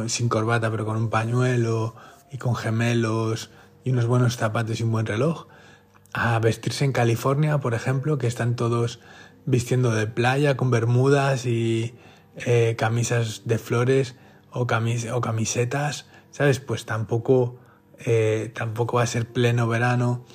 sin 0.08 0.28
corbata 0.28 0.70
pero 0.70 0.86
con 0.86 0.98
un 0.98 1.10
pañuelo 1.10 1.96
y 2.32 2.38
con 2.38 2.56
gemelos 2.56 3.52
y 3.86 3.92
unos 3.92 4.06
buenos 4.06 4.36
zapatos 4.36 4.80
y 4.80 4.84
un 4.84 4.92
buen 4.92 5.06
reloj 5.06 5.48
a 6.14 6.40
vestirse 6.40 6.86
en 6.86 6.92
California, 6.92 7.60
por 7.60 7.74
ejemplo, 7.74 8.18
que 8.18 8.28
están 8.28 8.56
todos 8.56 9.00
vistiendo 9.46 9.92
de 9.92 10.08
playa 10.08 10.58
con 10.58 10.72
bermudas 10.72 11.46
y 11.46 11.96
eh, 12.46 12.76
camisas 12.78 13.44
de 13.46 13.58
flores 13.58 14.16
o, 14.52 14.62
o, 14.62 15.22
camisetas, 15.22 16.06
¿sabes? 16.32 16.60
Pues 16.60 16.86
tampoco, 16.86 17.60
eh, 18.00 18.52
tampoco 18.54 18.98
va 18.98 19.04
a 19.04 19.08
ser 19.08 19.32
pleno 19.32 19.68
verano 19.68 20.26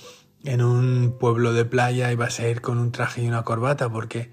en 0.44 0.62
un 0.62 1.16
pueblo 1.18 1.52
de 1.52 1.64
playa 1.64 2.10
y 2.10 2.16
vas 2.16 2.40
a 2.40 2.48
ir 2.48 2.60
con 2.60 2.78
un 2.78 2.90
traje 2.90 3.22
y 3.22 3.28
una 3.28 3.44
corbata, 3.44 3.90
porque 3.90 4.32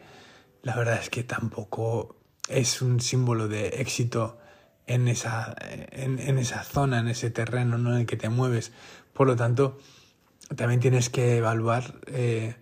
la 0.63 0.75
verdad 0.75 1.00
es 1.01 1.10
que 1.10 1.24
tampoco 1.24 2.15
es 2.48 2.81
un 2.81 3.00
símbolo 3.00 3.48
de 3.48 3.67
éxito 3.81 4.39
en 4.88 5.08
esa, 5.08 5.55
en, 5.91 6.19
en 6.19 6.39
esa 6.39 6.63
zona, 6.63 7.00
en 7.00 7.08
ese 7.08 7.29
terreno 7.29 7.77
¿no? 7.77 7.93
en 7.93 8.01
el 8.01 8.05
que 8.05 8.17
te 8.17 8.29
mueves. 8.29 8.72
Por 9.13 9.27
lo 9.27 9.36
tanto, 9.36 9.77
también 10.55 10.79
tienes 10.79 11.10
que 11.10 11.38
evaluar, 11.38 12.00
eh, 12.08 12.55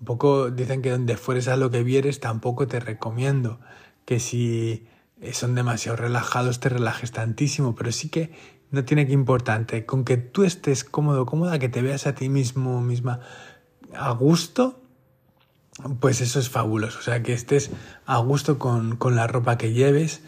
un 0.00 0.06
poco 0.06 0.50
dicen 0.50 0.82
que 0.82 0.90
donde 0.90 1.16
fueres 1.16 1.48
a 1.48 1.56
lo 1.56 1.70
que 1.70 1.82
vieres 1.82 2.20
tampoco 2.20 2.66
te 2.66 2.80
recomiendo. 2.80 3.60
Que 4.04 4.20
si 4.20 4.86
eh, 5.20 5.32
son 5.32 5.54
demasiado 5.54 5.96
relajados 5.96 6.60
te 6.60 6.68
relajes 6.68 7.12
tantísimo, 7.12 7.74
pero 7.74 7.92
sí 7.92 8.08
que 8.08 8.32
no 8.70 8.84
tiene 8.84 9.06
que 9.06 9.12
importante, 9.12 9.86
con 9.86 10.04
que 10.04 10.16
tú 10.16 10.44
estés 10.44 10.84
cómodo, 10.84 11.26
cómoda, 11.26 11.58
que 11.58 11.68
te 11.68 11.82
veas 11.82 12.06
a 12.06 12.14
ti 12.14 12.28
mismo 12.28 12.80
misma 12.80 13.20
a 13.94 14.10
gusto, 14.10 14.82
pues 16.00 16.20
eso 16.20 16.38
es 16.38 16.50
fabuloso, 16.50 16.98
o 16.98 17.02
sea, 17.02 17.22
que 17.22 17.32
estés 17.32 17.70
a 18.04 18.18
gusto 18.18 18.58
con, 18.58 18.96
con 18.96 19.16
la 19.16 19.26
ropa 19.26 19.56
que 19.56 19.72
lleves, 19.72 20.20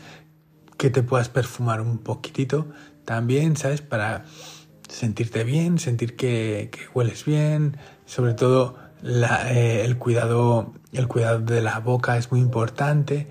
que 0.79 0.91
te 0.91 1.03
puedas 1.03 1.29
perfumar 1.29 1.81
un 1.81 1.99
poquitito 1.99 2.69
también, 3.05 3.57
¿sabes? 3.57 3.83
Para 3.83 4.25
sentirte 4.91 5.45
bien, 5.45 5.79
sentir 5.79 6.17
que, 6.17 6.71
hueles 6.95 7.25
bien, 7.25 7.77
sobre 8.07 8.35
todo 8.35 8.77
eh, 9.03 9.83
el, 9.85 9.97
cuidado, 9.97 10.75
el 10.93 11.09
cuidado 11.09 11.41
de 11.41 11.63
la 11.63 11.79
boca 11.79 12.17
es 12.17 12.31
muy 12.31 12.41
importante, 12.41 13.29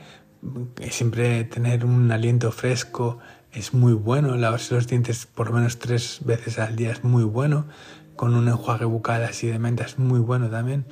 siempre 0.89 1.43
tener 1.43 1.85
un 1.85 2.11
aliento 2.11 2.51
fresco 2.51 3.19
es 3.51 3.73
muy 3.73 3.93
bueno, 3.93 4.35
lavarse 4.37 4.75
los 4.75 4.87
dientes 4.87 5.25
por 5.25 5.47
lo 5.49 5.55
menos 5.55 5.79
tres 5.79 6.19
veces 6.23 6.59
al 6.59 6.75
día 6.75 6.91
es 6.91 7.03
muy 7.03 7.23
bueno, 7.23 7.65
con 8.15 8.35
un 8.35 8.47
enjuague 8.47 8.85
bucal 8.85 9.23
así 9.23 9.47
de 9.47 9.59
menta 9.59 9.83
es 9.83 9.99
muy 9.99 10.19
bueno 10.19 10.49
también, 10.49 10.85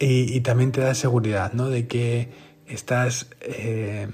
y, 0.00 0.40
también 0.40 0.72
te 0.72 0.80
da 0.80 0.94
seguridad, 0.94 1.52
¿no? 1.52 1.70
De 1.70 1.86
que 1.86 2.32
estás 2.66 3.28
eh, 3.40 4.08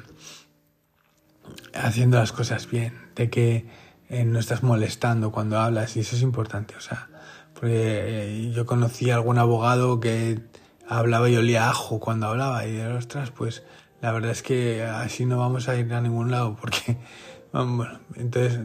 haciendo 1.72 2.18
las 2.18 2.32
cosas 2.32 2.70
bien, 2.70 2.94
de 3.16 3.30
que 3.30 3.66
eh, 4.11 4.25
no 4.25 4.38
estás 4.38 4.62
molestando 4.62 5.33
cuando 5.33 5.59
hablas 5.59 5.97
y 5.97 6.00
eso 6.00 6.17
es 6.17 6.23
importante, 6.23 6.75
o 6.76 6.81
sea, 6.81 7.09
porque 7.55 7.71
eh, 7.73 8.52
yo 8.55 8.67
conocí 8.67 9.11
a 9.11 9.14
algún 9.14 9.38
abogado 9.38 10.00
que 10.00 10.40
hablaba 10.88 11.31
y 11.31 11.37
olía 11.37 11.71
ajo 11.71 12.00
cuando 12.00 12.26
hablaba 12.26 12.67
y 12.67 12.79
ostras, 12.81 13.31
pues 13.31 13.62
la 14.02 14.12
verdad 14.12 14.33
es 14.33 14.43
que 14.43 14.83
así 14.83 15.25
no 15.25 15.38
vamos 15.38 15.69
a 15.69 15.76
ir 15.76 15.93
a 15.95 16.00
ningún 16.00 16.31
lado 16.31 16.57
porque 16.61 16.99
Bueno, 17.52 18.00
entonces 18.14 18.61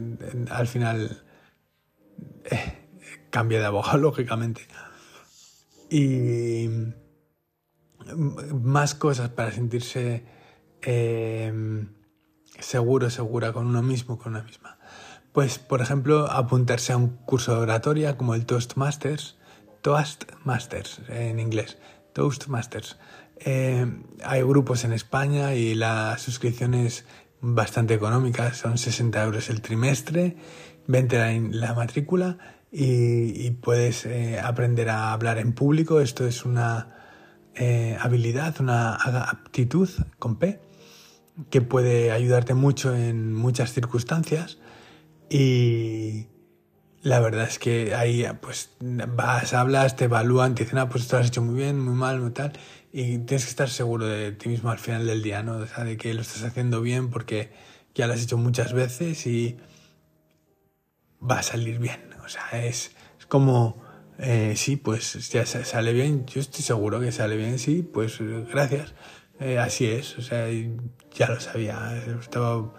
al 0.50 0.68
final 0.68 1.22
eh, 2.44 2.88
cambia 3.30 3.58
de 3.58 3.66
abogado, 3.66 3.98
lógicamente. 4.02 4.62
Y 5.90 6.68
más 8.52 8.94
cosas 8.94 9.30
para 9.30 9.50
sentirse 9.50 10.24
eh, 10.82 11.52
seguro, 12.60 13.10
segura 13.10 13.52
con 13.52 13.66
uno 13.66 13.82
mismo, 13.82 14.18
con 14.18 14.34
una 14.34 14.42
misma. 14.44 14.75
Pues, 15.36 15.58
por 15.58 15.82
ejemplo, 15.82 16.32
apuntarse 16.32 16.94
a 16.94 16.96
un 16.96 17.08
curso 17.26 17.54
de 17.54 17.60
oratoria 17.60 18.16
como 18.16 18.34
el 18.34 18.46
Toastmasters, 18.46 19.36
Toastmasters 19.82 21.02
en 21.10 21.40
inglés, 21.40 21.76
Toastmasters. 22.14 22.96
Eh, 23.40 23.84
hay 24.24 24.40
grupos 24.40 24.84
en 24.84 24.94
España 24.94 25.54
y 25.54 25.74
la 25.74 26.16
suscripción 26.16 26.72
es 26.72 27.04
bastante 27.42 27.92
económica, 27.92 28.54
son 28.54 28.78
60 28.78 29.22
euros 29.22 29.50
el 29.50 29.60
trimestre, 29.60 30.38
20 30.86 31.18
la, 31.18 31.32
la 31.50 31.74
matrícula 31.74 32.38
y, 32.72 33.50
puedes 33.50 34.06
eh, 34.06 34.40
aprender 34.42 34.88
a 34.88 35.12
hablar 35.12 35.36
en 35.36 35.52
público. 35.52 36.00
Esto 36.00 36.26
es 36.26 36.46
una 36.46 36.96
eh, 37.54 37.98
habilidad, 38.00 38.58
una 38.58 38.94
aptitud 38.94 39.90
con 40.18 40.36
P 40.38 40.60
que 41.50 41.60
puede 41.60 42.10
ayudarte 42.10 42.54
mucho 42.54 42.96
en 42.96 43.34
muchas 43.34 43.74
circunstancias 43.74 44.56
y 45.28 46.26
la 47.02 47.20
verdad 47.20 47.44
es 47.48 47.58
que 47.58 47.94
ahí 47.94 48.26
pues 48.40 48.70
vas, 48.80 49.54
hablas, 49.54 49.96
te 49.96 50.04
evalúan, 50.04 50.54
te 50.54 50.64
dicen, 50.64 50.78
ah, 50.78 50.88
pues 50.88 51.04
esto 51.04 51.16
lo 51.16 51.22
has 51.22 51.28
hecho 51.28 51.42
muy 51.42 51.54
bien, 51.54 51.80
muy 51.80 51.94
mal, 51.94 52.20
muy 52.20 52.32
tal 52.32 52.52
y 52.98 53.18
tienes 53.18 53.44
que 53.44 53.50
estar 53.50 53.68
seguro 53.68 54.06
de 54.06 54.32
ti 54.32 54.48
mismo 54.48 54.70
al 54.70 54.78
final 54.78 55.06
del 55.06 55.22
día, 55.22 55.42
¿no? 55.42 55.56
O 55.56 55.84
de 55.84 55.98
que 55.98 56.14
lo 56.14 56.22
estás 56.22 56.44
haciendo 56.44 56.80
bien 56.80 57.10
porque 57.10 57.50
ya 57.94 58.06
lo 58.06 58.14
has 58.14 58.22
hecho 58.22 58.38
muchas 58.38 58.72
veces 58.72 59.26
y 59.26 59.58
va 61.20 61.40
a 61.40 61.42
salir 61.42 61.78
bien. 61.78 62.08
O 62.24 62.28
sea, 62.30 62.64
es, 62.64 62.92
es 63.18 63.26
como, 63.26 63.84
eh, 64.18 64.54
sí, 64.56 64.76
pues 64.76 65.28
ya 65.28 65.44
sale 65.44 65.92
bien, 65.92 66.24
yo 66.24 66.40
estoy 66.40 66.62
seguro 66.62 66.98
que 66.98 67.12
sale 67.12 67.36
bien, 67.36 67.58
sí, 67.58 67.82
pues 67.82 68.18
gracias. 68.18 68.94
Eh, 69.40 69.58
así 69.58 69.84
es, 69.86 70.16
o 70.16 70.22
sea, 70.22 70.48
ya 71.14 71.28
lo 71.28 71.38
sabía, 71.38 72.02
estaba, 72.18 72.72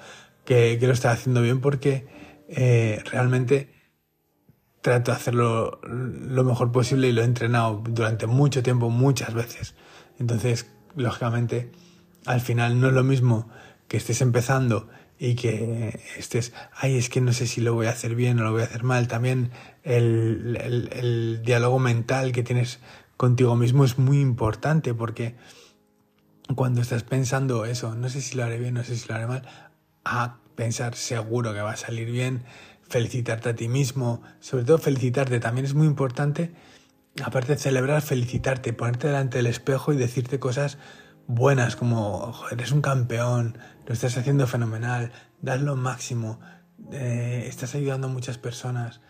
que, 0.46 0.78
que, 0.80 0.88
lo 0.88 0.94
estaba 0.94 1.14
haciendo 1.14 1.44
bien 1.44 1.62
porque 1.62 2.08
eh, 2.48 3.02
realmente 3.12 3.74
trato 4.82 5.12
de 5.12 5.18
hacerlo 5.18 5.82
lo 5.84 6.44
mejor 6.44 6.72
posible 6.72 7.10
y 7.10 7.12
lo 7.12 7.22
he 7.22 7.26
entrenado 7.26 7.84
durante 7.90 8.28
mucho 8.28 8.64
tiempo, 8.64 8.90
muchas 8.90 9.34
veces. 9.34 9.76
Entonces, 10.20 10.68
lógicamente, 10.96 11.72
al 12.26 12.42
final 12.42 12.80
no 12.80 12.88
es 12.88 12.94
lo 12.94 13.04
mismo 13.04 13.50
que 13.88 13.98
estés 13.98 14.22
empezando 14.22 14.88
y 15.20 15.36
que 15.36 16.00
estés, 16.18 16.54
ay, 16.74 16.98
es 16.98 17.10
que 17.10 17.22
no 17.22 17.34
sé 17.34 17.48
si 17.48 17.62
lo 17.62 17.74
voy 17.74 17.88
a 17.88 17.92
hacer 17.92 18.16
bien 18.16 18.40
o 18.40 18.44
lo 18.44 18.52
voy 18.52 18.62
a 18.62 18.66
hacer 18.66 18.84
mal. 18.84 19.08
También 19.08 19.52
el, 19.84 20.58
el, 20.92 21.42
diálogo 21.44 21.80
mental 21.80 22.32
que 22.32 22.44
tienes 22.44 22.80
contigo 23.18 23.56
mismo 23.56 23.84
es 23.84 23.98
muy 23.98 24.20
importante 24.20 24.94
porque 24.94 25.36
cuando 26.56 26.82
estás 26.82 27.04
pensando 27.04 27.66
eso, 27.66 27.96
no 27.96 28.10
sé 28.10 28.22
si 28.22 28.38
lo 28.38 28.44
haré 28.44 28.60
bien, 28.60 28.76
no 28.76 28.84
sé 28.84 28.96
si 28.96 29.08
lo 29.08 29.16
haré 29.16 29.28
mal, 29.28 29.44
a 30.06 30.38
pensar 30.58 30.96
seguro 30.96 31.54
que 31.54 31.62
va 31.62 31.72
a 31.72 31.78
salir 31.78 32.12
bien, 32.12 32.44
felicitarte 32.90 33.48
a 33.48 33.56
ti 33.56 33.70
mismo, 33.70 34.22
sobre 34.42 34.66
todo 34.66 34.78
felicitarte 34.78 35.40
también 35.40 35.66
es 35.66 35.74
muy 35.74 35.88
importante 35.88 36.52
aparte 37.24 37.54
de 37.54 37.60
celebrar, 37.60 38.02
felicitarte, 38.02 38.74
ponerte 38.74 39.08
delante 39.08 39.38
del 39.38 39.48
espejo 39.48 39.94
y 39.94 39.98
decirte 39.98 40.40
cosas 40.40 40.78
buenas 41.28 41.76
como 41.76 42.34
eres 42.52 42.72
un 42.72 42.82
campeón, 42.82 43.58
lo 43.86 43.94
estás 43.94 44.18
haciendo 44.18 44.48
fenomenal, 44.48 45.12
das 45.42 45.62
lo 45.62 45.76
máximo, 45.76 46.40
eh, 46.92 47.46
estás 47.48 47.76
ayudando 47.76 48.08
a 48.08 48.10
muchas 48.10 48.38
personas, 48.38 49.02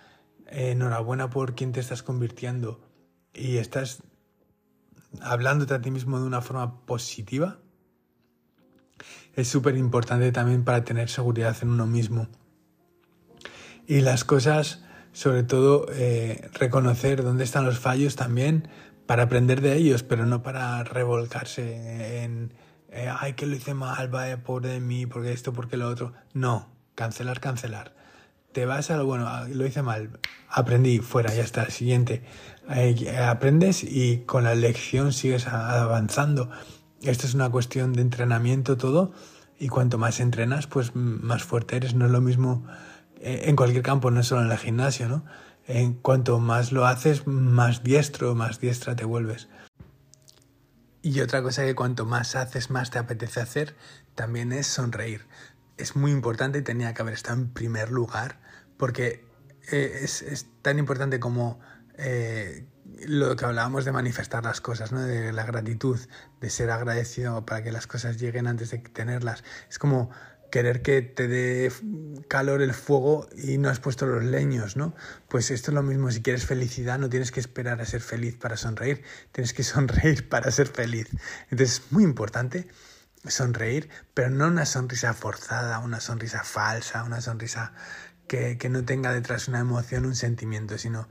eh, 0.47 0.71
enhorabuena 0.71 1.29
por 1.29 1.55
quien 1.55 1.71
te 1.71 1.79
estás 1.79 2.03
convirtiendo 2.03 2.81
y 3.33 3.57
estás 3.57 4.03
hablándote 5.21 5.73
a 5.73 5.81
ti 5.81 5.91
mismo 5.91 6.19
de 6.19 6.25
una 6.25 6.41
forma 6.41 6.85
positiva, 6.85 7.59
es 9.35 9.47
súper 9.47 9.77
importante 9.77 10.31
también 10.31 10.63
para 10.63 10.83
tener 10.83 11.09
seguridad 11.09 11.55
en 11.61 11.69
uno 11.69 11.85
mismo. 11.85 12.27
Y 13.85 14.01
las 14.01 14.23
cosas 14.23 14.83
sobre 15.17 15.41
todo 15.41 15.87
eh, 15.93 16.47
reconocer 16.53 17.23
dónde 17.23 17.43
están 17.43 17.65
los 17.65 17.79
fallos 17.79 18.15
también 18.15 18.67
para 19.07 19.23
aprender 19.23 19.61
de 19.61 19.75
ellos, 19.75 20.03
pero 20.03 20.27
no 20.27 20.43
para 20.43 20.83
revolcarse 20.83 22.23
en, 22.23 22.53
eh, 22.91 23.11
ay, 23.19 23.33
que 23.33 23.47
lo 23.47 23.55
hice 23.55 23.73
mal, 23.73 24.09
vaya, 24.09 24.43
pobre 24.43 24.69
de 24.69 24.79
mí, 24.79 25.07
porque 25.07 25.31
esto, 25.31 25.53
porque 25.53 25.75
lo 25.75 25.87
otro. 25.87 26.13
No, 26.33 26.69
cancelar, 26.93 27.39
cancelar. 27.39 27.95
Te 28.51 28.67
vas 28.67 28.91
a 28.91 28.97
lo 28.97 29.07
bueno, 29.07 29.27
ah, 29.27 29.47
lo 29.51 29.65
hice 29.65 29.81
mal, 29.81 30.19
aprendí, 30.49 30.99
fuera, 30.99 31.33
ya 31.33 31.41
está, 31.41 31.67
siguiente. 31.71 32.21
Eh, 32.69 33.17
aprendes 33.17 33.83
y 33.83 34.19
con 34.19 34.43
la 34.43 34.53
lección 34.53 35.13
sigues 35.13 35.47
avanzando. 35.47 36.51
Esto 37.01 37.27
es 37.27 37.33
una 37.33 37.49
cuestión 37.49 37.93
de 37.93 38.01
entrenamiento 38.01 38.77
todo 38.77 39.11
y 39.59 39.67
cuanto 39.69 39.97
más 39.97 40.19
entrenas, 40.19 40.67
pues 40.67 40.95
más 40.95 41.43
fuerte 41.43 41.77
eres. 41.77 41.93
No 41.93 42.05
es 42.05 42.11
lo 42.11 42.21
mismo 42.21 42.65
eh, 43.19 43.43
en 43.45 43.55
cualquier 43.55 43.83
campo, 43.83 44.11
no 44.11 44.23
solo 44.23 44.43
en 44.43 44.51
el 44.51 44.57
gimnasio, 44.57 45.07
¿no? 45.07 45.25
En 45.67 45.93
cuanto 45.93 46.39
más 46.39 46.71
lo 46.71 46.85
haces, 46.85 47.27
más 47.27 47.83
diestro, 47.83 48.35
más 48.35 48.59
diestra 48.59 48.95
te 48.95 49.05
vuelves. 49.05 49.47
Y 51.01 51.19
otra 51.21 51.41
cosa 51.41 51.63
que 51.63 51.75
cuanto 51.75 52.05
más 52.05 52.35
haces, 52.35 52.69
más 52.69 52.89
te 52.89 52.99
apetece 52.99 53.39
hacer, 53.39 53.75
también 54.15 54.51
es 54.51 54.67
sonreír. 54.67 55.25
Es 55.77 55.95
muy 55.95 56.11
importante 56.11 56.59
y 56.59 56.61
tenía 56.63 56.93
que 56.93 57.01
haber 57.01 57.13
estado 57.13 57.39
en 57.39 57.49
primer 57.49 57.91
lugar, 57.91 58.39
porque 58.77 59.25
eh, 59.71 59.99
es, 60.01 60.47
tan 60.61 60.79
importante 60.79 61.19
como 61.19 61.59
eh, 61.97 62.65
lo 63.05 63.35
que 63.35 63.45
hablábamos 63.45 63.85
de 63.85 63.91
manifestar 63.91 64.43
las 64.43 64.61
cosas, 64.61 64.91
¿no? 64.91 65.01
de 65.01 65.31
la 65.33 65.45
gratitud, 65.45 65.99
de 66.41 66.49
ser 66.49 66.71
agradecido 66.71 67.45
para 67.45 67.63
que 67.63 67.71
las 67.71 67.87
cosas 67.87 68.17
lleguen 68.17 68.47
antes 68.47 68.71
de 68.71 68.79
tenerlas. 68.79 69.43
Es 69.69 69.79
como 69.79 70.09
querer 70.51 70.81
que 70.81 71.01
te 71.01 71.27
dé 71.27 71.71
calor 72.27 72.61
el 72.61 72.73
fuego 72.73 73.27
y 73.35 73.57
no 73.57 73.69
has 73.69 73.79
puesto 73.79 74.05
los 74.05 74.23
leños, 74.23 74.77
¿no? 74.77 74.95
Pues 75.27 75.51
esto 75.51 75.71
es 75.71 75.75
lo 75.75 75.83
mismo, 75.83 76.09
si 76.11 76.21
quieres 76.21 76.45
felicidad 76.45 76.97
no 76.99 77.09
tienes 77.09 77.31
que 77.31 77.39
esperar 77.39 77.81
a 77.81 77.85
ser 77.85 78.01
feliz 78.01 78.37
para 78.37 78.57
sonreír, 78.57 79.03
tienes 79.31 79.53
que 79.53 79.63
sonreír 79.63 80.29
para 80.29 80.51
ser 80.51 80.67
feliz. 80.67 81.09
Entonces 81.49 81.81
es 81.81 81.91
muy 81.91 82.03
importante 82.03 82.67
sonreír, 83.25 83.89
pero 84.13 84.29
no 84.29 84.47
una 84.47 84.65
sonrisa 84.65 85.13
forzada, 85.13 85.79
una 85.79 85.99
sonrisa 85.99 86.43
falsa, 86.43 87.03
una 87.03 87.19
sonrisa 87.19 87.73
que, 88.27 88.57
que 88.57 88.69
no 88.69 88.85
tenga 88.85 89.11
detrás 89.11 89.47
una 89.47 89.59
emoción, 89.59 90.05
un 90.05 90.15
sentimiento, 90.15 90.77
sino 90.77 91.09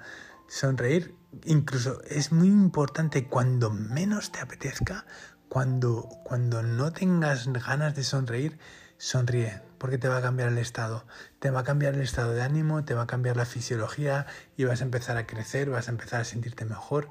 sonreír 0.48 1.14
incluso 1.44 2.02
es 2.04 2.32
muy 2.32 2.48
importante 2.48 3.26
cuando 3.26 3.70
menos 3.70 4.32
te 4.32 4.40
apetezca, 4.40 5.06
cuando, 5.48 6.08
cuando 6.24 6.62
no 6.62 6.92
tengas 6.92 7.46
ganas 7.48 7.94
de 7.94 8.04
sonreír, 8.04 8.58
sonríe, 8.98 9.62
porque 9.78 9.98
te 9.98 10.08
va 10.08 10.18
a 10.18 10.22
cambiar 10.22 10.48
el 10.48 10.58
estado. 10.58 11.06
Te 11.38 11.50
va 11.50 11.60
a 11.60 11.64
cambiar 11.64 11.94
el 11.94 12.02
estado 12.02 12.32
de 12.32 12.42
ánimo, 12.42 12.84
te 12.84 12.94
va 12.94 13.02
a 13.02 13.06
cambiar 13.06 13.36
la 13.36 13.44
fisiología 13.44 14.26
y 14.56 14.64
vas 14.64 14.80
a 14.80 14.84
empezar 14.84 15.16
a 15.16 15.26
crecer, 15.26 15.70
vas 15.70 15.88
a 15.88 15.92
empezar 15.92 16.20
a 16.20 16.24
sentirte 16.24 16.64
mejor 16.64 17.10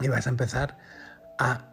y 0.00 0.08
vas 0.08 0.26
a 0.26 0.30
empezar 0.30 0.78
a 1.38 1.70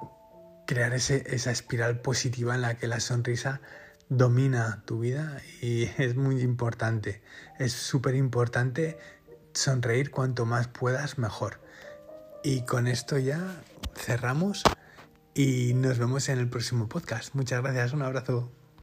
crear 0.65 0.93
ese, 0.93 1.23
esa 1.33 1.51
espiral 1.51 2.01
positiva 2.01 2.55
en 2.55 2.61
la 2.61 2.75
que 2.75 2.87
la 2.87 2.99
sonrisa 2.99 3.61
domina 4.09 4.83
tu 4.85 4.99
vida 4.99 5.41
y 5.61 5.83
es 5.97 6.15
muy 6.15 6.41
importante. 6.41 7.21
Es 7.59 7.73
súper 7.73 8.15
importante 8.15 8.97
sonreír 9.57 10.11
cuanto 10.11 10.45
más 10.45 10.67
puedas 10.67 11.17
mejor. 11.17 11.59
Y 12.43 12.61
con 12.61 12.87
esto 12.87 13.17
ya 13.17 13.39
cerramos 13.95 14.63
y 15.33 15.73
nos 15.73 15.97
vemos 15.97 16.29
en 16.29 16.39
el 16.39 16.49
próximo 16.49 16.87
podcast. 16.87 17.35
Muchas 17.35 17.61
gracias, 17.61 17.93
un 17.93 18.01
abrazo. 18.01 18.56